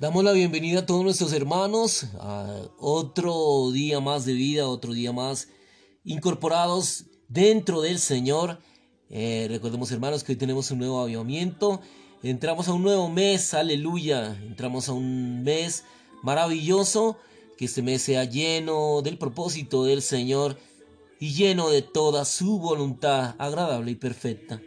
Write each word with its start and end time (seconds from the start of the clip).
Damos 0.00 0.24
la 0.24 0.32
bienvenida 0.32 0.78
a 0.78 0.86
todos 0.86 1.04
nuestros 1.04 1.30
hermanos 1.34 2.06
a 2.20 2.62
otro 2.78 3.70
día 3.70 4.00
más 4.00 4.24
de 4.24 4.32
vida, 4.32 4.66
otro 4.66 4.94
día 4.94 5.12
más 5.12 5.48
incorporados 6.04 7.04
dentro 7.28 7.82
del 7.82 7.98
Señor. 7.98 8.60
Eh, 9.10 9.46
recordemos 9.50 9.92
hermanos 9.92 10.24
que 10.24 10.32
hoy 10.32 10.36
tenemos 10.38 10.70
un 10.70 10.78
nuevo 10.78 11.02
avivamiento. 11.02 11.82
Entramos 12.22 12.68
a 12.68 12.72
un 12.72 12.82
nuevo 12.82 13.10
mes, 13.10 13.52
aleluya. 13.52 14.38
Entramos 14.42 14.88
a 14.88 14.94
un 14.94 15.42
mes 15.42 15.84
maravilloso. 16.22 17.18
Que 17.58 17.66
este 17.66 17.82
mes 17.82 18.00
sea 18.00 18.24
lleno 18.24 19.02
del 19.02 19.18
propósito 19.18 19.84
del 19.84 20.00
Señor 20.00 20.56
y 21.18 21.34
lleno 21.34 21.68
de 21.68 21.82
toda 21.82 22.24
su 22.24 22.58
voluntad 22.58 23.34
agradable 23.36 23.90
y 23.90 23.96
perfecta. 23.96 24.62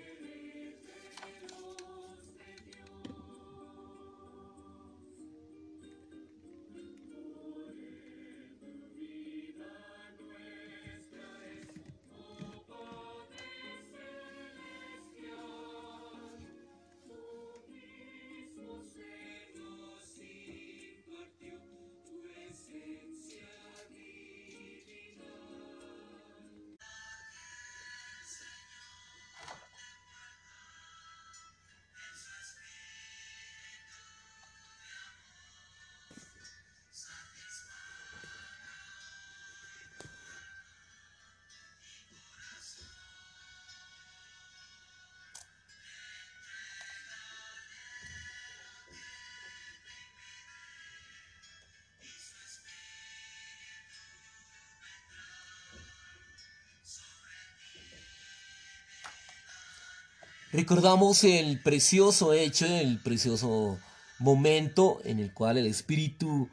Recordamos 60.53 61.23
el 61.23 61.59
precioso 61.59 62.31
hecho, 62.31 62.67
el 62.67 62.99
precioso 62.99 63.79
momento 64.19 65.01
en 65.03 65.17
el 65.17 65.33
cual 65.33 65.57
el 65.57 65.65
Espíritu 65.65 66.47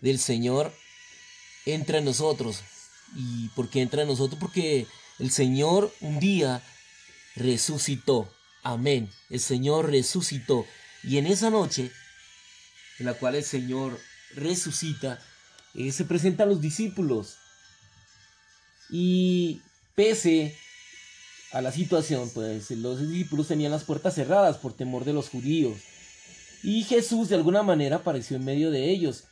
del 0.00 0.18
Señor 0.18 0.74
entra 1.64 1.98
en 1.98 2.04
nosotros. 2.04 2.62
¿Y 3.14 3.46
por 3.50 3.70
qué 3.70 3.82
entra 3.82 4.02
en 4.02 4.08
nosotros? 4.08 4.40
Porque 4.40 4.88
el 5.20 5.30
Señor 5.30 5.94
un 6.00 6.18
día 6.18 6.64
resucitó. 7.36 8.28
Amén. 8.64 9.08
El 9.30 9.38
Señor 9.38 9.88
resucitó. 9.88 10.66
Y 11.04 11.18
en 11.18 11.28
esa 11.28 11.48
noche, 11.50 11.92
en 12.98 13.06
la 13.06 13.14
cual 13.14 13.36
el 13.36 13.44
Señor 13.44 14.00
resucita, 14.34 15.20
eh, 15.74 15.92
se 15.92 16.04
presentan 16.04 16.48
los 16.48 16.60
discípulos. 16.60 17.36
Y 18.90 19.62
pese 19.94 20.58
a 21.54 21.62
la 21.62 21.70
situación, 21.70 22.30
pues 22.34 22.68
los 22.72 23.00
discípulos 23.00 23.46
tenían 23.46 23.70
las 23.70 23.84
puertas 23.84 24.14
cerradas 24.16 24.56
por 24.58 24.72
temor 24.72 25.04
de 25.04 25.12
los 25.12 25.28
judíos. 25.28 25.78
Y 26.64 26.82
Jesús 26.82 27.28
de 27.28 27.36
alguna 27.36 27.62
manera 27.62 27.96
apareció 27.96 28.36
en 28.36 28.44
medio 28.44 28.72
de 28.72 28.90
ellos. 28.90 29.24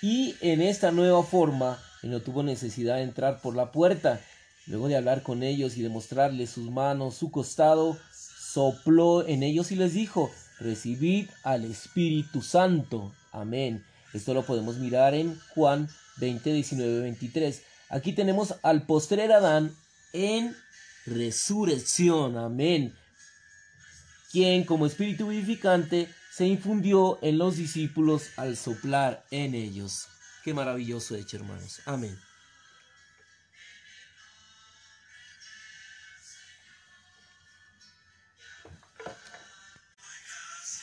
Y 0.00 0.36
en 0.40 0.62
esta 0.62 0.90
nueva 0.90 1.22
forma, 1.22 1.78
él 2.02 2.12
no 2.12 2.22
tuvo 2.22 2.42
necesidad 2.42 2.96
de 2.96 3.02
entrar 3.02 3.42
por 3.42 3.54
la 3.54 3.72
puerta. 3.72 4.20
Luego 4.66 4.88
de 4.88 4.96
hablar 4.96 5.22
con 5.22 5.42
ellos 5.42 5.76
y 5.76 5.82
de 5.82 5.90
mostrarles 5.90 6.48
sus 6.48 6.70
manos, 6.70 7.16
su 7.16 7.30
costado, 7.30 7.98
sopló 8.14 9.26
en 9.28 9.42
ellos 9.42 9.70
y 9.70 9.76
les 9.76 9.92
dijo, 9.92 10.30
recibid 10.60 11.28
al 11.42 11.66
Espíritu 11.66 12.40
Santo. 12.40 13.12
Amén. 13.32 13.84
Esto 14.14 14.32
lo 14.32 14.46
podemos 14.46 14.78
mirar 14.78 15.12
en 15.12 15.38
Juan 15.54 15.90
20, 16.16 16.54
19, 16.54 17.00
23. 17.00 17.62
Aquí 17.90 18.14
tenemos 18.14 18.54
al 18.62 18.86
postrer 18.86 19.30
Adán 19.32 19.74
en 20.14 20.56
resurrección. 21.06 22.36
Amén. 22.36 22.96
Quien 24.30 24.64
como 24.64 24.86
espíritu 24.86 25.28
vivificante 25.28 26.08
se 26.32 26.46
infundió 26.46 27.18
en 27.22 27.38
los 27.38 27.56
discípulos 27.56 28.30
al 28.36 28.56
soplar 28.56 29.24
en 29.30 29.54
ellos. 29.54 30.06
Qué 30.44 30.54
maravilloso 30.54 31.16
hecho, 31.16 31.36
hermanos. 31.36 31.80
Amén. 31.84 32.18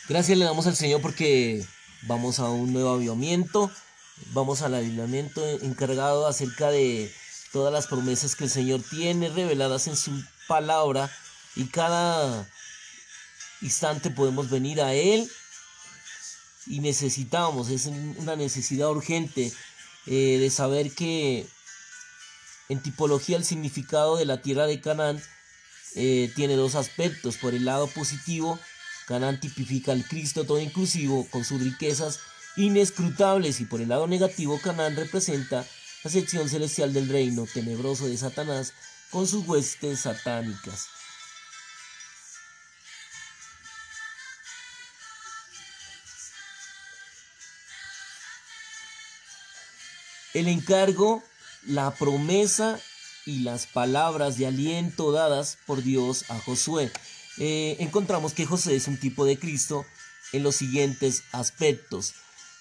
Gracias 0.09 0.37
le 0.37 0.45
damos 0.45 0.67
al 0.67 0.75
Señor 0.75 1.01
porque 1.01 1.65
vamos 2.03 2.39
a 2.39 2.49
un 2.49 2.71
nuevo 2.71 2.91
avivamiento, 2.91 3.69
vamos 4.31 4.61
al 4.61 4.75
avivamiento 4.75 5.45
encargado 5.61 6.27
acerca 6.27 6.71
de 6.71 7.11
todas 7.51 7.73
las 7.73 7.87
promesas 7.87 8.35
que 8.35 8.45
el 8.45 8.49
Señor 8.49 8.81
tiene 8.89 9.29
reveladas 9.29 9.87
en 9.87 9.95
su 9.95 10.11
palabra 10.47 11.11
y 11.55 11.65
cada 11.65 12.47
instante 13.61 14.09
podemos 14.09 14.49
venir 14.49 14.81
a 14.81 14.93
Él 14.93 15.29
y 16.67 16.79
necesitamos, 16.79 17.69
es 17.69 17.85
una 17.85 18.35
necesidad 18.35 18.89
urgente 18.89 19.51
eh, 20.05 20.37
de 20.39 20.49
saber 20.49 20.91
que 20.91 21.47
en 22.69 22.81
tipología 22.81 23.37
el 23.37 23.45
significado 23.45 24.17
de 24.17 24.25
la 24.25 24.41
tierra 24.41 24.65
de 24.67 24.81
Canaán 24.81 25.21
eh, 25.95 26.31
tiene 26.35 26.55
dos 26.55 26.75
aspectos. 26.75 27.37
Por 27.37 27.53
el 27.53 27.65
lado 27.65 27.87
positivo, 27.87 28.59
Canaán 29.07 29.39
tipifica 29.39 29.93
al 29.93 30.05
Cristo 30.05 30.43
todo 30.43 30.59
inclusivo 30.59 31.27
con 31.29 31.45
sus 31.45 31.61
riquezas 31.61 32.19
inescrutables 32.57 33.61
y 33.61 33.65
por 33.65 33.81
el 33.81 33.89
lado 33.89 34.07
negativo, 34.07 34.59
Canaán 34.61 34.95
representa 34.95 35.65
la 36.03 36.11
sección 36.11 36.49
celestial 36.49 36.93
del 36.93 37.09
reino 37.09 37.45
tenebroso 37.51 38.07
de 38.07 38.17
Satanás 38.17 38.73
con 39.09 39.27
sus 39.27 39.47
huestes 39.47 40.01
satánicas. 40.01 40.87
El 50.33 50.47
encargo, 50.47 51.23
la 51.65 51.91
promesa 51.95 52.79
y 53.25 53.39
las 53.39 53.65
palabras 53.65 54.37
de 54.37 54.45
aliento 54.45 55.11
dadas 55.11 55.57
por 55.65 55.81
Dios 55.81 56.25
a 56.29 56.39
Josué. 56.39 56.91
Eh, 57.39 57.77
encontramos 57.79 58.33
que 58.33 58.45
José 58.45 58.75
es 58.75 58.87
un 58.87 58.97
tipo 58.97 59.25
de 59.25 59.39
Cristo 59.39 59.85
en 60.33 60.43
los 60.43 60.55
siguientes 60.55 61.23
aspectos. 61.31 62.13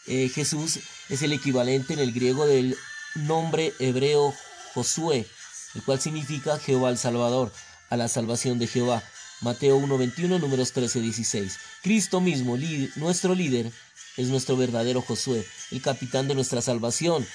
Eh, 0.07 0.31
Jesús 0.35 0.81
es 1.09 1.23
el 1.23 1.33
equivalente 1.33 1.93
en 1.93 1.99
el 1.99 2.13
griego 2.13 2.47
del 2.47 2.77
nombre 3.17 3.73
hebreo 3.79 4.35
Josué, 4.75 5.27
el 5.75 5.83
cual 5.83 6.01
significa 6.01 6.59
Jehová 6.59 6.91
el 6.91 6.99
Salvador, 6.99 7.53
a 7.91 7.97
la 7.97 8.09
salvación 8.09 8.59
de 8.59 8.67
Jehová. 8.67 9.03
Mateo 9.41 9.79
1.21, 9.79 10.41
números 10.41 10.75
13-16. 10.75 11.57
Cristo 11.83 12.21
mismo, 12.21 12.57
nuestro 12.97 13.35
líder, 13.35 13.71
es 14.17 14.29
nuestro 14.29 14.57
verdadero 14.57 15.03
Josué, 15.03 15.47
el 15.71 15.83
capitán 15.83 16.27
de 16.29 16.35
nuestra 16.35 16.63
salvación. 16.63 17.27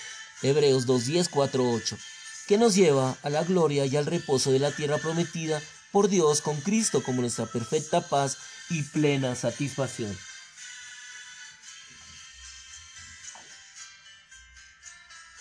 Hebreos 0.42 0.88
2.10, 0.88 1.30
4.8. 1.30 1.98
Que 2.48 2.58
nos 2.58 2.76
lleva 2.76 3.16
a 3.22 3.30
la 3.30 3.44
gloria 3.44 3.86
y 3.86 3.96
al 3.96 4.08
reposo 4.08 4.52
de 4.52 4.60
la 4.60 4.72
tierra 4.72 4.98
prometida 4.98 5.62
por 5.92 6.10
Dios 6.10 6.42
con 6.42 6.60
Cristo 6.62 7.04
como 7.04 7.22
nuestra 7.22 7.46
perfecta 7.46 8.02
paz 8.02 8.38
y 8.70 8.82
plena 8.84 9.36
satisfacción. 9.36 10.18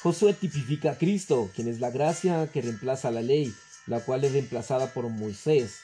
Josué 0.03 0.33
tipifica 0.33 0.93
a 0.93 0.99
Cristo, 0.99 1.51
quien 1.55 1.69
es 1.69 1.79
la 1.79 1.91
gracia 1.91 2.49
que 2.51 2.63
reemplaza 2.63 3.11
la 3.11 3.21
ley, 3.21 3.53
la 3.87 4.01
cual 4.01 4.25
es 4.25 4.33
reemplazada 4.33 4.95
por 4.95 5.07
Moisés. 5.11 5.75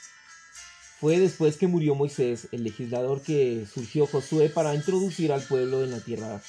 Fue 0.99 1.19
después 1.19 1.59
que 1.59 1.67
murió 1.67 1.95
Moisés, 1.95 2.49
el 2.53 2.65
legislador, 2.65 3.21
que 3.21 3.67
surgió 3.71 4.07
Josué 4.07 4.49
para 4.49 4.75
introducir 4.75 5.33
al 5.33 5.43
pueblo 5.43 5.85
en 5.85 5.91
la 5.91 6.01
tierra, 6.01 6.41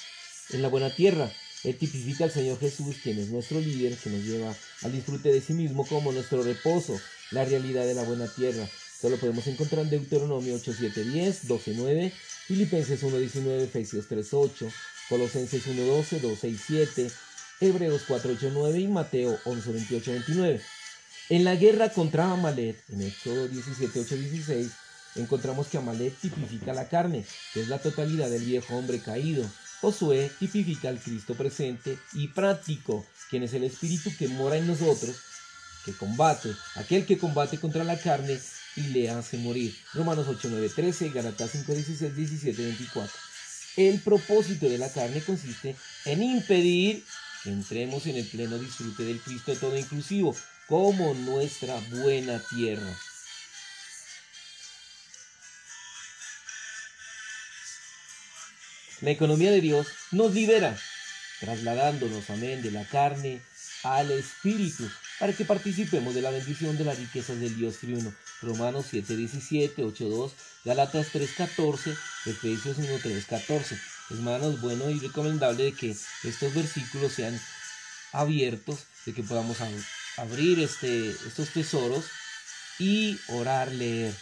en 0.51 0.61
la 0.61 0.69
buena 0.69 0.95
tierra. 0.95 1.29
Él 1.65 1.77
tipifica 1.77 2.23
al 2.23 2.31
Señor 2.31 2.57
Jesús, 2.57 2.95
quien 3.03 3.19
es 3.19 3.27
nuestro 3.31 3.59
líder, 3.59 3.97
que 3.97 4.11
nos 4.11 4.23
lleva 4.23 4.55
al 4.83 4.93
disfrute 4.93 5.29
de 5.33 5.41
sí 5.41 5.51
mismo 5.51 5.85
como 5.85 6.13
nuestro 6.13 6.43
reposo, 6.43 6.97
la 7.31 7.43
realidad 7.43 7.85
de 7.85 7.95
la 7.95 8.03
buena 8.03 8.27
tierra. 8.27 8.63
Esto 8.63 9.09
lo 9.09 9.17
podemos 9.17 9.45
encontrar 9.45 9.83
en 9.83 9.89
Deuteronomio 9.89 10.55
8, 10.55 10.73
7, 10.79 11.03
10, 11.03 11.47
12, 11.49 11.73
9, 11.75 12.13
Filipenses 12.47 13.03
1, 13.03 13.17
19, 13.17 13.63
Efesios 13.65 14.07
3, 14.07 14.33
8, 14.33 14.71
Colosenses 15.09 15.67
1, 15.67 15.83
12, 15.83 16.19
2, 16.21 16.39
6, 16.39 16.61
7, 16.65 17.11
Hebreos 17.59 18.03
4, 18.07 18.37
9 18.53 18.79
y 18.79 18.87
Mateo 18.87 19.39
11, 19.45 19.71
28, 19.71 20.11
29. 20.11 20.61
En 21.29 21.43
la 21.43 21.55
guerra 21.55 21.89
contra 21.89 22.31
Amalet, 22.31 22.77
en 22.89 23.01
Éxodo 23.01 23.47
17, 23.47 23.99
8, 23.99 24.15
16, 24.15 24.71
encontramos 25.15 25.67
que 25.67 25.79
Amalet 25.79 26.15
tipifica 26.19 26.73
la 26.73 26.87
carne, 26.87 27.25
que 27.53 27.61
es 27.61 27.67
la 27.67 27.79
totalidad 27.79 28.29
del 28.29 28.43
viejo 28.43 28.75
hombre 28.75 28.99
caído. 28.99 29.43
Josué 29.81 30.31
tipifica 30.39 30.89
al 30.89 30.99
Cristo 30.99 31.33
presente 31.33 31.97
y 32.13 32.27
práctico, 32.27 33.05
quien 33.29 33.43
es 33.43 33.53
el 33.53 33.63
Espíritu 33.63 34.11
que 34.17 34.27
mora 34.27 34.57
en 34.57 34.67
nosotros, 34.67 35.15
que 35.83 35.93
combate, 35.93 36.51
aquel 36.75 37.05
que 37.07 37.17
combate 37.17 37.57
contra 37.57 37.83
la 37.83 37.99
carne 37.99 38.39
y 38.75 38.81
le 38.81 39.09
hace 39.09 39.37
morir. 39.37 39.75
Romanos 39.95 40.27
8, 40.29 40.47
9, 40.51 40.69
13, 40.75 41.09
Gálatas 41.09 41.51
5, 41.51 41.73
16, 41.73 42.15
17, 42.15 42.61
24. 42.61 43.11
El 43.77 43.99
propósito 44.01 44.69
de 44.69 44.77
la 44.77 44.91
carne 44.91 45.21
consiste 45.21 45.75
en 46.05 46.23
impedir 46.23 47.03
entremos 47.45 48.05
en 48.05 48.17
el 48.17 48.25
pleno 48.25 48.57
disfrute 48.57 49.03
del 49.03 49.21
Cristo 49.21 49.55
todo 49.55 49.77
inclusivo, 49.77 50.35
como 50.67 51.13
nuestra 51.13 51.79
buena 51.91 52.41
tierra. 52.49 52.97
La 59.01 59.11
economía 59.11 59.51
de 59.51 59.61
Dios 59.61 59.87
nos 60.11 60.33
libera, 60.33 60.75
trasladándonos, 61.39 62.29
amén, 62.31 62.63
de 62.63 62.71
la 62.71 62.83
carne 62.85 63.41
al 63.83 64.09
Espíritu, 64.11 64.89
para 65.19 65.33
que 65.33 65.45
participemos 65.45 66.15
de 66.15 66.21
la 66.23 66.31
bendición 66.31 66.77
de 66.77 66.85
las 66.85 66.97
riquezas 66.97 67.39
del 67.39 67.55
Dios 67.55 67.77
triuno. 67.77 68.11
Romanos 68.41 68.87
7, 68.89 69.15
17, 69.15 69.83
8, 69.83 70.09
2, 70.09 70.31
Galatas 70.65 71.09
3, 71.11 71.31
14, 71.37 71.91
Efesios 72.25 72.77
1, 72.77 72.87
3, 73.01 73.25
14. 73.25 73.77
Hermanos, 74.09 74.61
bueno 74.61 74.89
y 74.89 74.99
recomendable 74.99 75.65
de 75.65 75.73
que 75.73 75.95
estos 76.23 76.53
versículos 76.53 77.11
sean 77.13 77.39
abiertos, 78.13 78.79
de 79.05 79.13
que 79.13 79.23
podamos 79.23 79.57
abrir 80.15 80.59
este, 80.59 81.09
estos 81.09 81.49
tesoros 81.49 82.05
y 82.79 83.19
orar, 83.27 83.71
leer. 83.71 84.13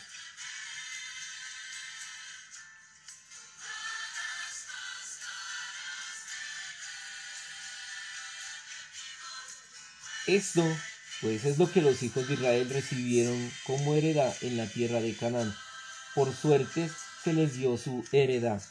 Esto, 10.26 10.66
pues, 11.22 11.46
es 11.46 11.60
lo 11.60 11.72
que 11.72 11.84
los 11.84 12.02
hijos 12.02 12.28
de 12.28 12.34
Israel 12.34 12.68
recibieron 12.72 13.52
como 13.64 13.94
heredad 13.94 14.36
en 14.42 14.58
la 14.58 14.66
tierra 14.66 15.00
de 15.00 15.16
Canaán. 15.16 15.56
Por 16.16 16.36
suerte 16.36 16.90
se 17.24 17.34
les 17.34 17.54
dio 17.54 17.78
su 17.78 18.04
heredad. 18.12 18.64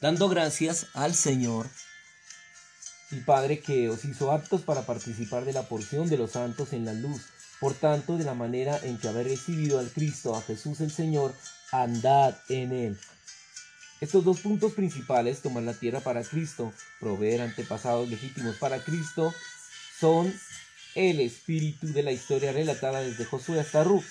Dando 0.00 0.30
gracias 0.30 0.86
al 0.94 1.14
Señor, 1.14 1.68
el 3.10 3.22
Padre 3.22 3.60
que 3.60 3.90
os 3.90 4.06
hizo 4.06 4.32
aptos 4.32 4.62
para 4.62 4.86
participar 4.86 5.44
de 5.44 5.52
la 5.52 5.64
porción 5.64 6.08
de 6.08 6.16
los 6.16 6.30
santos 6.30 6.72
en 6.72 6.86
la 6.86 6.94
luz. 6.94 7.20
Por 7.60 7.74
tanto, 7.74 8.16
de 8.16 8.24
la 8.24 8.32
manera 8.32 8.80
en 8.82 8.96
que 8.96 9.08
habéis 9.08 9.28
recibido 9.28 9.78
al 9.78 9.90
Cristo, 9.90 10.34
a 10.34 10.40
Jesús 10.40 10.80
el 10.80 10.90
Señor, 10.90 11.34
andad 11.70 12.34
en 12.48 12.72
él. 12.72 12.98
Estos 14.00 14.24
dos 14.24 14.40
puntos 14.40 14.72
principales, 14.72 15.42
tomar 15.42 15.64
la 15.64 15.74
tierra 15.74 16.00
para 16.00 16.24
Cristo, 16.24 16.72
proveer 16.98 17.42
antepasados 17.42 18.08
legítimos 18.08 18.56
para 18.56 18.82
Cristo, 18.82 19.34
son 19.98 20.32
el 20.94 21.20
espíritu 21.20 21.92
de 21.92 22.02
la 22.02 22.12
historia 22.12 22.52
relatada 22.52 23.02
desde 23.02 23.26
Josué 23.26 23.60
hasta 23.60 23.84
Ruth. 23.84 24.08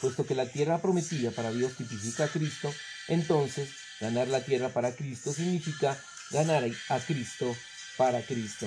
Puesto 0.00 0.26
que 0.26 0.34
la 0.34 0.46
tierra 0.46 0.82
prometida 0.82 1.30
para 1.30 1.52
Dios 1.52 1.76
tipifica 1.76 2.24
a 2.24 2.28
Cristo, 2.28 2.74
entonces 3.06 3.68
ganar 4.02 4.26
la 4.26 4.40
tierra 4.40 4.68
para 4.68 4.92
Cristo 4.96 5.32
significa 5.32 5.96
ganar 6.30 6.68
a 6.88 6.98
Cristo 6.98 7.56
para 7.96 8.20
Cristo. 8.20 8.66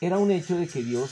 Era 0.00 0.18
un 0.18 0.32
hecho 0.32 0.58
de 0.58 0.66
que 0.66 0.82
Dios 0.82 1.10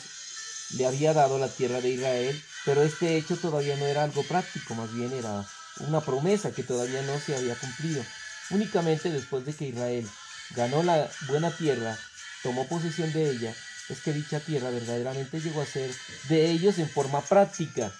le 0.76 0.86
había 0.86 1.14
dado 1.14 1.38
la 1.38 1.48
tierra 1.48 1.80
de 1.80 1.90
Israel, 1.90 2.42
pero 2.64 2.82
este 2.82 3.16
hecho 3.16 3.36
todavía 3.36 3.76
no 3.76 3.86
era 3.86 4.02
algo 4.02 4.24
práctico, 4.24 4.74
más 4.74 4.92
bien 4.92 5.12
era 5.12 5.46
una 5.78 6.00
promesa 6.00 6.50
que 6.50 6.64
todavía 6.64 7.02
no 7.02 7.20
se 7.20 7.36
había 7.36 7.54
cumplido. 7.54 8.04
Únicamente 8.50 9.10
después 9.10 9.46
de 9.46 9.54
que 9.54 9.68
Israel 9.68 10.08
ganó 10.50 10.82
la 10.82 11.08
buena 11.28 11.56
tierra, 11.56 11.96
tomó 12.42 12.66
posesión 12.66 13.12
de 13.12 13.30
ella, 13.30 13.54
es 13.88 14.00
que 14.00 14.12
dicha 14.12 14.40
tierra 14.40 14.70
verdaderamente 14.70 15.40
llegó 15.40 15.62
a 15.62 15.66
ser 15.66 15.94
de 16.28 16.50
ellos 16.50 16.78
en 16.78 16.90
forma 16.90 17.20
práctica. 17.20 17.92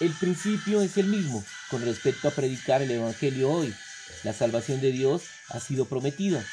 El 0.00 0.12
principio 0.14 0.80
es 0.80 0.96
el 0.96 1.08
mismo 1.08 1.44
con 1.68 1.84
respecto 1.84 2.28
a 2.28 2.30
predicar 2.30 2.80
el 2.80 2.90
Evangelio 2.90 3.50
hoy. 3.50 3.74
La 4.24 4.32
salvación 4.32 4.80
de 4.80 4.92
Dios 4.92 5.22
ha 5.48 5.60
sido 5.60 5.86
prometida, 5.86 6.44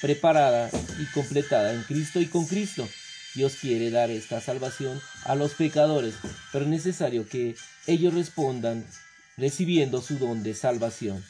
preparada 0.00 0.70
y 1.00 1.06
completada 1.06 1.72
en 1.72 1.82
Cristo 1.82 2.20
y 2.20 2.26
con 2.26 2.46
Cristo. 2.46 2.88
Dios 3.34 3.56
quiere 3.60 3.90
dar 3.90 4.10
esta 4.10 4.40
salvación 4.40 5.00
a 5.24 5.34
los 5.34 5.54
pecadores, 5.54 6.14
pero 6.52 6.64
es 6.64 6.70
necesario 6.70 7.28
que 7.28 7.56
ellos 7.86 8.14
respondan 8.14 8.84
recibiendo 9.36 10.02
su 10.02 10.18
don 10.18 10.42
de 10.42 10.54
salvación. 10.54 11.24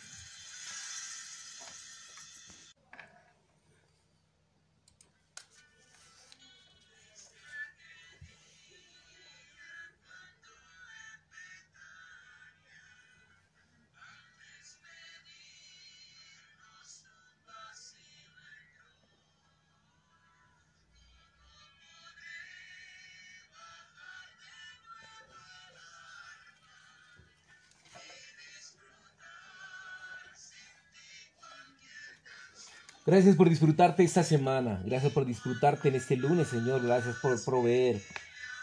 Gracias 33.08 33.36
por 33.36 33.48
disfrutarte 33.48 34.04
esta 34.04 34.22
semana. 34.22 34.82
Gracias 34.84 35.14
por 35.14 35.24
disfrutarte 35.24 35.88
en 35.88 35.94
este 35.94 36.14
lunes, 36.14 36.48
Señor. 36.48 36.82
Gracias 36.82 37.16
por 37.22 37.42
proveer. 37.42 38.02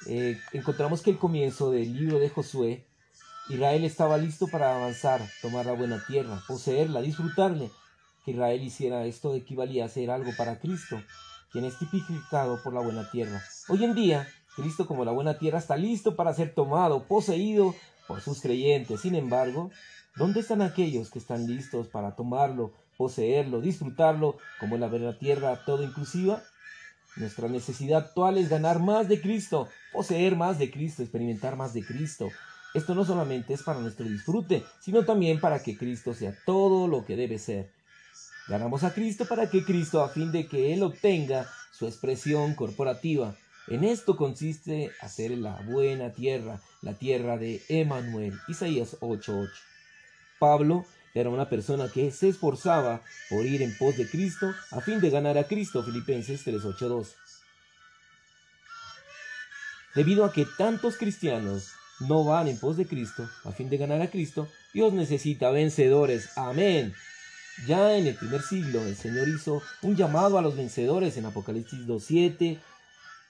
Eh, 0.05 0.39
encontramos 0.53 1.01
que 1.01 1.09
el 1.09 1.17
comienzo 1.17 1.71
del 1.71 1.91
libro 1.97 2.19
de 2.19 2.29
Josué, 2.29 2.85
Israel 3.49 3.83
estaba 3.83 4.19
listo 4.19 4.45
para 4.47 4.75
avanzar, 4.75 5.27
tomar 5.41 5.65
la 5.65 5.71
buena 5.71 6.05
tierra, 6.05 6.43
poseerla, 6.47 7.01
disfrutarle. 7.01 7.71
Que 8.23 8.33
Israel 8.33 8.61
hiciera 8.61 9.03
esto 9.05 9.33
equivalía 9.33 9.81
a 9.81 9.87
hacer 9.87 10.11
algo 10.11 10.29
para 10.37 10.59
Cristo, 10.59 11.01
quien 11.51 11.65
es 11.65 11.79
tipificado 11.79 12.61
por 12.61 12.75
la 12.75 12.81
buena 12.81 13.09
tierra. 13.09 13.41
Hoy 13.67 13.83
en 13.83 13.95
día, 13.95 14.27
Cristo 14.55 14.85
como 14.85 15.05
la 15.05 15.11
buena 15.11 15.39
tierra 15.39 15.57
está 15.57 15.75
listo 15.75 16.15
para 16.15 16.35
ser 16.35 16.53
tomado, 16.53 17.07
poseído 17.07 17.73
por 18.07 18.21
sus 18.21 18.41
creyentes. 18.41 19.01
Sin 19.01 19.15
embargo, 19.15 19.71
¿dónde 20.15 20.41
están 20.41 20.61
aquellos 20.61 21.09
que 21.09 21.17
están 21.17 21.47
listos 21.47 21.87
para 21.87 22.15
tomarlo? 22.15 22.73
Poseerlo, 22.97 23.61
disfrutarlo, 23.61 24.37
como 24.59 24.77
la 24.77 24.87
verdadera 24.87 25.19
tierra 25.19 25.65
todo 25.65 25.83
inclusiva. 25.83 26.43
Nuestra 27.15 27.47
necesidad 27.47 28.05
actual 28.05 28.37
es 28.37 28.49
ganar 28.49 28.79
más 28.79 29.07
de 29.07 29.21
Cristo, 29.21 29.69
poseer 29.93 30.35
más 30.35 30.59
de 30.59 30.69
Cristo, 30.69 31.01
experimentar 31.01 31.55
más 31.55 31.73
de 31.73 31.85
Cristo. 31.85 32.29
Esto 32.73 32.93
no 32.93 33.05
solamente 33.05 33.53
es 33.53 33.63
para 33.63 33.79
nuestro 33.79 34.05
disfrute, 34.05 34.63
sino 34.81 35.05
también 35.05 35.39
para 35.39 35.63
que 35.63 35.77
Cristo 35.77 36.13
sea 36.13 36.35
todo 36.45 36.89
lo 36.89 37.05
que 37.05 37.15
debe 37.15 37.39
ser. 37.39 37.71
Ganamos 38.49 38.83
a 38.83 38.93
Cristo 38.93 39.25
para 39.25 39.49
que 39.49 39.63
Cristo, 39.63 40.03
a 40.03 40.09
fin 40.09 40.31
de 40.31 40.45
que 40.45 40.73
Él 40.73 40.83
obtenga 40.83 41.49
su 41.71 41.87
expresión 41.87 42.53
corporativa. 42.53 43.35
En 43.67 43.83
esto 43.83 44.15
consiste 44.17 44.91
hacer 45.01 45.31
la 45.31 45.59
buena 45.61 46.11
tierra, 46.11 46.61
la 46.81 46.93
tierra 46.93 47.37
de 47.37 47.63
Emanuel. 47.69 48.37
Isaías 48.47 48.97
8:8. 48.99 49.49
Pablo 50.37 50.85
era 51.15 51.29
una 51.29 51.49
persona 51.49 51.89
que 51.89 52.11
se 52.11 52.27
esforzaba 52.27 53.01
por 53.29 53.45
ir 53.45 53.61
en 53.61 53.75
pos 53.77 53.95
de 53.97 54.07
Cristo 54.07 54.53
a 54.71 54.81
fin 54.81 54.99
de 54.99 55.09
ganar 55.09 55.37
a 55.37 55.45
Cristo. 55.45 55.81
Filipenses 55.81 56.45
3.8.2. 56.45 57.13
Debido 59.95 60.25
a 60.25 60.33
que 60.33 60.45
tantos 60.57 60.97
cristianos 60.97 61.71
no 62.01 62.25
van 62.25 62.49
en 62.49 62.59
pos 62.59 62.75
de 62.75 62.85
Cristo 62.85 63.29
a 63.45 63.53
fin 63.53 63.69
de 63.69 63.77
ganar 63.77 64.01
a 64.01 64.11
Cristo, 64.11 64.49
Dios 64.73 64.91
necesita 64.91 65.51
vencedores. 65.51 66.37
Amén. 66.37 66.93
Ya 67.65 67.95
en 67.95 68.07
el 68.07 68.15
primer 68.15 68.41
siglo 68.41 68.81
el 68.85 68.97
Señor 68.97 69.29
hizo 69.29 69.61
un 69.83 69.95
llamado 69.95 70.37
a 70.37 70.41
los 70.41 70.57
vencedores 70.57 71.15
en 71.15 71.25
Apocalipsis 71.25 71.87
2.7, 71.87 72.59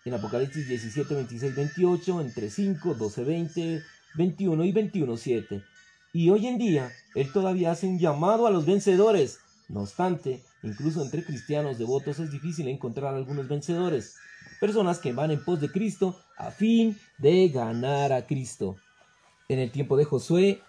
en 0.05 0.13
Apocalipsis 0.15 0.67
17, 0.67 1.13
26, 1.13 1.55
28, 1.55 2.21
entre 2.21 2.49
5, 2.49 2.95
12, 2.95 3.23
20, 3.23 3.83
21 4.15 4.65
y 4.65 4.71
21, 4.71 5.17
7. 5.17 5.75
Y 6.15 6.29
hoy 6.29 6.48
en 6.48 6.57
día, 6.57 6.93
Él 7.13 7.29
todavía 7.34 7.72
hace 7.72 7.88
un 7.88 8.00
llamado 8.00 8.48
a 8.48 8.50
los 8.50 8.65
vencedores. 8.65 9.39
No 9.67 9.81
obstante, 9.81 10.41
incluso 10.63 11.03
entre 11.03 11.25
cristianos 11.25 11.77
devotos 11.77 12.19
es 12.19 12.31
difícil 12.31 12.69
encontrar 12.69 13.13
algunos 13.13 13.50
vencedores. 13.50 14.15
Personas 14.62 15.00
que 15.00 15.12
van 15.12 15.31
en 15.31 15.43
pos 15.43 15.60
de 15.60 15.69
Cristo 15.69 16.17
a 16.38 16.51
fin 16.51 16.98
de 17.17 17.50
ganar 17.50 18.13
a 18.13 18.25
Cristo. 18.27 18.77
En 19.50 19.60
el 19.60 19.74
tiempo 19.74 19.98
de 19.98 20.05
Josué 20.05 20.62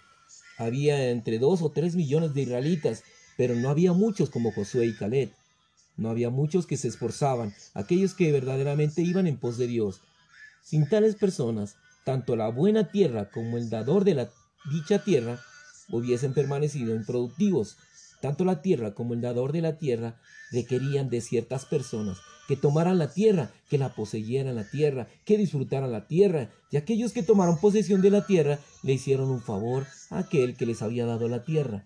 había 0.58 1.10
entre 1.10 1.38
dos 1.38 1.62
o 1.62 1.70
tres 1.70 1.94
millones 1.94 2.34
de 2.34 2.42
israelitas, 2.42 3.04
pero 3.36 3.54
no 3.54 3.68
había 3.68 3.92
muchos 3.92 4.30
como 4.30 4.50
Josué 4.50 4.86
y 4.86 4.96
Caleb. 4.96 5.30
No 5.96 6.10
había 6.10 6.28
muchos 6.28 6.66
que 6.66 6.76
se 6.76 6.88
esforzaban, 6.88 7.54
aquellos 7.72 8.14
que 8.14 8.32
verdaderamente 8.32 9.00
iban 9.02 9.28
en 9.28 9.36
pos 9.36 9.58
de 9.58 9.68
Dios. 9.68 10.00
Sin 10.64 10.88
tales 10.88 11.14
personas, 11.14 11.76
tanto 12.04 12.34
la 12.34 12.48
buena 12.48 12.90
tierra 12.90 13.30
como 13.30 13.58
el 13.58 13.70
dador 13.70 14.02
de 14.02 14.14
la 14.14 14.28
dicha 14.70 15.02
tierra 15.02 15.40
hubiesen 15.90 16.34
permanecido 16.34 16.94
improductivos. 16.94 17.76
tanto 18.20 18.44
la 18.44 18.62
tierra 18.62 18.94
como 18.94 19.12
el 19.14 19.20
dador 19.20 19.52
de 19.52 19.60
la 19.60 19.76
tierra 19.76 20.18
requerían 20.50 21.10
de 21.10 21.20
ciertas 21.20 21.66
personas 21.66 22.18
que 22.46 22.56
tomaran 22.56 22.98
la 22.98 23.12
tierra, 23.12 23.50
que 23.68 23.78
la 23.78 23.94
poseyeran 23.94 24.54
la 24.54 24.68
tierra, 24.68 25.08
que 25.24 25.36
disfrutaran 25.36 25.92
la 25.92 26.06
tierra, 26.06 26.50
y 26.70 26.76
aquellos 26.76 27.12
que 27.12 27.22
tomaron 27.22 27.58
posesión 27.58 28.00
de 28.02 28.10
la 28.10 28.26
tierra 28.26 28.58
le 28.82 28.92
hicieron 28.92 29.30
un 29.30 29.40
favor 29.40 29.86
a 30.10 30.18
aquel 30.20 30.56
que 30.56 30.66
les 30.66 30.82
había 30.82 31.06
dado 31.06 31.28
la 31.28 31.44
tierra. 31.44 31.84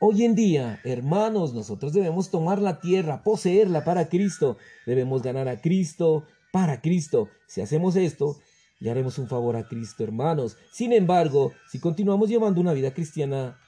Hoy 0.00 0.24
en 0.24 0.34
día, 0.34 0.80
hermanos, 0.84 1.52
nosotros 1.52 1.92
debemos 1.92 2.30
tomar 2.30 2.60
la 2.60 2.80
tierra, 2.80 3.22
poseerla 3.22 3.84
para 3.84 4.08
Cristo, 4.08 4.56
debemos 4.86 5.22
ganar 5.22 5.48
a 5.48 5.60
Cristo 5.60 6.24
para 6.52 6.80
Cristo. 6.80 7.28
Si 7.46 7.60
hacemos 7.60 7.96
esto, 7.96 8.38
le 8.80 8.90
haremos 8.90 9.18
un 9.18 9.28
favor 9.28 9.56
a 9.56 9.68
Cristo, 9.68 10.02
hermanos. 10.02 10.56
Sin 10.72 10.92
embargo, 10.92 11.52
si 11.70 11.78
continuamos 11.78 12.28
llevando 12.28 12.60
una 12.60 12.72
vida 12.72 12.92
cristiana 12.92 13.58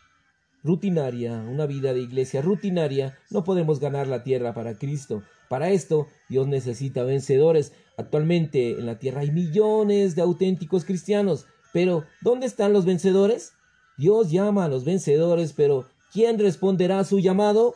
rutinaria, 0.65 1.35
una 1.35 1.67
vida 1.67 1.93
de 1.93 2.01
iglesia 2.01 2.41
rutinaria, 2.41 3.19
no 3.31 3.45
podemos 3.45 3.79
ganar 3.79 4.07
la 4.07 4.25
tierra 4.25 4.55
para 4.55 4.79
Cristo. 4.79 5.23
Para 5.49 5.71
esto, 5.71 6.07
Dios 6.31 6.49
necesita 6.49 7.05
vencedores. 7.05 7.73
Actualmente 7.99 8.79
en 8.79 8.87
la 8.87 8.99
tierra 8.99 9.21
hay 9.21 9.31
millones 9.31 10.17
de 10.17 10.23
auténticos 10.23 10.85
cristianos, 10.85 11.47
pero 11.75 12.05
¿dónde 12.23 12.47
están 12.47 12.73
los 12.73 12.87
vencedores? 12.87 13.53
Dios 13.99 14.31
llama 14.31 14.65
a 14.65 14.69
los 14.69 14.85
vencedores, 14.85 15.53
pero 15.53 15.87
¿quién 16.11 16.39
responderá 16.39 17.01
a 17.01 17.05
su 17.05 17.19
llamado? 17.19 17.75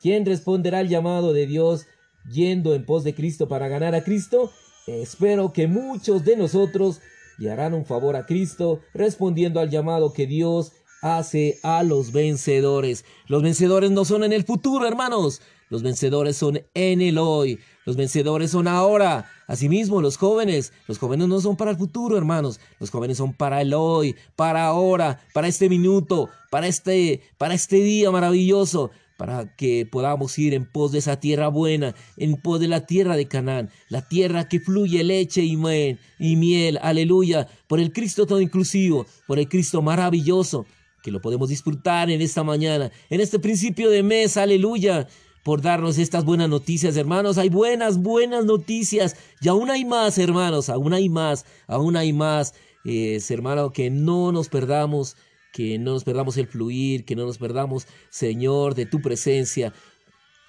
¿Quién 0.00 0.24
responderá 0.24 0.78
al 0.78 0.88
llamado 0.88 1.34
de 1.34 1.46
Dios 1.46 1.86
yendo 2.30 2.74
en 2.74 2.86
pos 2.86 3.04
de 3.04 3.14
Cristo 3.14 3.46
para 3.46 3.68
ganar 3.68 3.94
a 3.94 4.02
Cristo? 4.02 4.50
Espero 4.86 5.52
que 5.52 5.66
muchos 5.66 6.24
de 6.24 6.36
nosotros 6.36 7.00
le 7.38 7.50
harán 7.50 7.74
un 7.74 7.84
favor 7.84 8.14
a 8.14 8.24
Cristo 8.24 8.80
respondiendo 8.94 9.58
al 9.58 9.68
llamado 9.68 10.12
que 10.12 10.28
Dios 10.28 10.72
hace 11.02 11.58
a 11.64 11.82
los 11.82 12.12
vencedores. 12.12 13.04
Los 13.26 13.42
vencedores 13.42 13.90
no 13.90 14.04
son 14.04 14.22
en 14.22 14.32
el 14.32 14.44
futuro, 14.44 14.86
hermanos. 14.86 15.42
Los 15.70 15.82
vencedores 15.82 16.36
son 16.36 16.60
en 16.74 17.00
el 17.00 17.18
hoy. 17.18 17.58
Los 17.84 17.96
vencedores 17.96 18.52
son 18.52 18.68
ahora. 18.68 19.28
Asimismo, 19.48 20.00
los 20.00 20.18
jóvenes. 20.18 20.72
Los 20.86 20.98
jóvenes 20.98 21.26
no 21.26 21.40
son 21.40 21.56
para 21.56 21.72
el 21.72 21.76
futuro, 21.76 22.16
hermanos. 22.16 22.60
Los 22.78 22.90
jóvenes 22.90 23.18
son 23.18 23.34
para 23.34 23.62
el 23.62 23.74
hoy, 23.74 24.14
para 24.36 24.66
ahora, 24.66 25.20
para 25.34 25.48
este 25.48 25.68
minuto, 25.68 26.30
para 26.48 26.68
este, 26.68 27.22
para 27.38 27.54
este 27.54 27.76
día 27.76 28.12
maravilloso 28.12 28.92
para 29.16 29.54
que 29.56 29.86
podamos 29.86 30.38
ir 30.38 30.54
en 30.54 30.66
pos 30.66 30.92
de 30.92 30.98
esa 30.98 31.18
tierra 31.20 31.48
buena, 31.48 31.94
en 32.16 32.36
pos 32.36 32.60
de 32.60 32.68
la 32.68 32.86
tierra 32.86 33.16
de 33.16 33.28
Canaán, 33.28 33.70
la 33.88 34.06
tierra 34.06 34.48
que 34.48 34.60
fluye 34.60 35.02
leche 35.04 35.42
y 35.42 35.56
miel, 35.56 35.98
y 36.18 36.36
miel, 36.36 36.78
aleluya, 36.82 37.48
por 37.66 37.80
el 37.80 37.92
Cristo 37.92 38.26
todo 38.26 38.40
inclusivo, 38.40 39.06
por 39.26 39.38
el 39.38 39.48
Cristo 39.48 39.82
maravilloso, 39.82 40.66
que 41.02 41.10
lo 41.10 41.20
podemos 41.20 41.48
disfrutar 41.48 42.10
en 42.10 42.20
esta 42.20 42.42
mañana, 42.42 42.90
en 43.10 43.20
este 43.20 43.38
principio 43.38 43.90
de 43.90 44.02
mes, 44.02 44.36
aleluya, 44.36 45.06
por 45.46 45.62
darnos 45.62 45.96
estas 45.98 46.24
buenas 46.24 46.48
noticias, 46.48 46.96
hermanos. 46.96 47.38
Hay 47.38 47.50
buenas, 47.50 47.98
buenas 47.98 48.44
noticias. 48.44 49.14
Y 49.40 49.46
aún 49.46 49.70
hay 49.70 49.84
más, 49.84 50.18
hermanos, 50.18 50.68
aún 50.68 50.92
hay 50.92 51.08
más, 51.08 51.46
aún 51.68 51.96
hay 51.96 52.12
más. 52.12 52.54
Es, 52.84 53.30
hermano, 53.30 53.72
que 53.72 53.88
no 53.88 54.32
nos 54.32 54.48
perdamos, 54.48 55.16
que 55.56 55.78
no 55.78 55.92
nos 55.94 56.04
perdamos 56.04 56.36
el 56.36 56.46
fluir, 56.46 57.06
que 57.06 57.16
no 57.16 57.24
nos 57.24 57.38
perdamos, 57.38 57.86
Señor, 58.10 58.74
de 58.74 58.84
tu 58.84 59.00
presencia. 59.00 59.72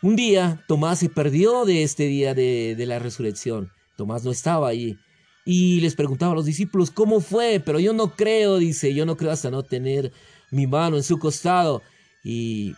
Un 0.01 0.17
día 0.17 0.65
Tomás 0.67 0.99
se 0.99 1.07
perdió 1.07 1.63
de 1.63 1.83
este 1.83 2.07
día 2.07 2.33
de, 2.33 2.75
de 2.75 2.85
la 2.85 2.99
resurrección. 2.99 3.71
Tomás 3.95 4.25
no 4.25 4.31
estaba 4.31 4.67
ahí. 4.67 4.97
Y 5.45 5.79
les 5.79 5.95
preguntaba 5.95 6.33
a 6.33 6.35
los 6.35 6.43
discípulos, 6.43 6.91
¿cómo 6.91 7.21
fue? 7.21 7.61
Pero 7.65 7.79
yo 7.79 7.93
no 7.93 8.17
creo, 8.17 8.57
dice, 8.57 8.93
yo 8.93 9.05
no 9.05 9.15
creo 9.15 9.31
hasta 9.31 9.49
no 9.49 9.63
tener 9.63 10.11
mi 10.51 10.67
mano 10.67 10.97
en 10.97 11.03
su 11.03 11.19
costado. 11.19 11.81
Y 12.21 12.73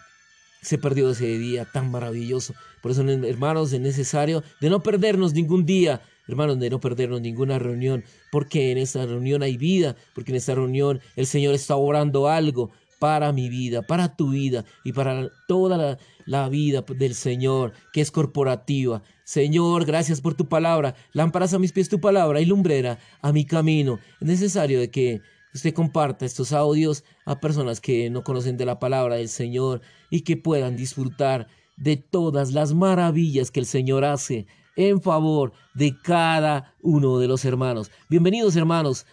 se 0.62 0.78
perdió 0.78 1.10
ese 1.10 1.40
día 1.40 1.66
tan 1.66 1.90
maravilloso. 1.90 2.54
Por 2.84 2.92
eso, 2.92 3.02
hermanos, 3.02 3.74
es 3.74 3.82
necesario 3.82 4.44
de 4.62 4.70
no 4.70 4.84
perdernos 4.84 5.34
ningún 5.34 5.66
día, 5.66 6.04
hermanos, 6.30 6.60
de 6.60 6.70
no 6.70 6.80
perdernos 6.80 7.22
ninguna 7.22 7.60
reunión, 7.60 8.04
porque 8.32 8.72
en 8.72 8.78
esta 8.78 9.06
reunión 9.06 9.44
hay 9.44 9.58
vida, 9.58 9.96
porque 10.14 10.32
en 10.32 10.38
esta 10.38 10.56
reunión 10.56 11.02
el 11.16 11.26
Señor 11.26 11.56
está 11.56 11.76
obrando 11.76 12.28
algo 12.28 12.72
para 13.00 13.32
mi 13.32 13.50
vida, 13.50 13.82
para 13.82 14.16
tu 14.16 14.30
vida 14.32 14.66
y 14.84 14.94
para 14.94 15.30
toda 15.48 15.98
la, 16.26 16.50
vida 16.50 16.84
del 16.96 17.16
Señor 17.16 17.74
que 17.94 18.02
es 18.02 18.12
corporativa. 18.12 19.02
Señor, 19.24 19.86
gracias 19.86 20.22
por 20.22 20.36
tu 20.36 20.48
palabra. 20.48 20.96
Lámparas 21.14 21.54
a 21.54 21.60
mis 21.60 21.72
pies 21.72 21.90
tu 21.90 22.00
palabra 22.00 22.42
y 22.42 22.46
lumbrera 22.46 23.00
a 23.22 23.32
mi 23.32 23.46
camino. 23.46 24.00
Es 24.20 24.28
necesario 24.28 24.80
de 24.80 24.92
que 24.92 25.22
usted 25.54 25.74
comparta 25.74 26.26
estos 26.26 26.52
audios 26.52 27.04
a 27.26 27.40
personas 27.40 27.80
que 27.80 28.10
no 28.10 28.24
conocen 28.24 28.58
de 28.58 28.66
la 28.66 28.80
palabra 28.80 29.16
del 29.16 29.30
Señor 29.30 29.82
y 30.10 30.22
que 30.22 30.38
puedan 30.38 30.76
disfrutar 30.76 31.48
de 31.78 31.96
todas 31.96 32.52
las 32.52 32.74
maravillas 32.74 33.50
que 33.50 33.62
el 33.62 33.66
Señor 33.66 34.04
hace 34.04 34.46
en 34.80 35.02
favor 35.02 35.52
de 35.74 35.94
cada 36.02 36.74
uno 36.82 37.20
de 37.20 37.28
los 37.28 37.44
hermanos. 37.44 37.92
Bienvenidos 38.08 38.56
hermanos, 38.56 39.06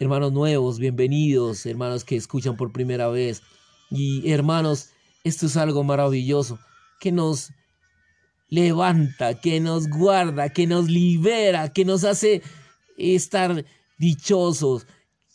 hermanos 0.00 0.32
nuevos, 0.32 0.78
bienvenidos, 0.78 1.66
hermanos 1.66 2.02
que 2.02 2.16
escuchan 2.16 2.56
por 2.56 2.72
primera 2.72 3.08
vez. 3.08 3.42
Y 3.90 4.30
hermanos, 4.30 4.88
esto 5.22 5.46
es 5.46 5.58
algo 5.58 5.84
maravilloso 5.84 6.58
que 6.98 7.12
nos 7.12 7.52
levanta, 8.48 9.38
que 9.38 9.60
nos 9.60 9.86
guarda, 9.86 10.48
que 10.48 10.66
nos 10.66 10.88
libera, 10.88 11.74
que 11.74 11.84
nos 11.84 12.02
hace 12.02 12.40
estar 12.96 13.66
dichosos, 13.98 14.86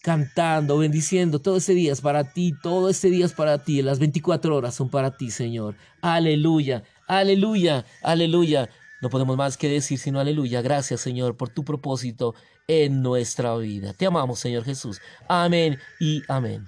cantando, 0.01 0.79
bendiciendo. 0.79 1.37
Todo 1.37 1.57
ese 1.57 1.75
día 1.75 1.93
es 1.93 2.01
para 2.01 2.33
ti, 2.33 2.55
todo 2.63 2.89
ese 2.89 3.11
día 3.11 3.27
es 3.27 3.33
para 3.33 3.63
ti. 3.63 3.83
Las 3.83 3.99
24 3.99 4.55
horas 4.55 4.73
son 4.73 4.89
para 4.89 5.17
ti, 5.17 5.29
Señor. 5.29 5.75
Aleluya, 6.01 6.83
aleluya, 7.07 7.85
aleluya. 8.01 8.67
No 9.01 9.09
podemos 9.09 9.35
más 9.35 9.57
que 9.57 9.67
decir 9.67 9.99
sino 9.99 10.19
aleluya. 10.19 10.61
Gracias, 10.61 11.01
Señor, 11.01 11.35
por 11.37 11.49
tu 11.49 11.65
propósito 11.65 12.35
en 12.67 13.01
nuestra 13.01 13.55
vida. 13.57 13.93
Te 13.93 14.05
amamos, 14.05 14.39
Señor 14.39 14.63
Jesús. 14.63 15.01
Amén 15.27 15.79
y 15.99 16.21
amén. 16.27 16.65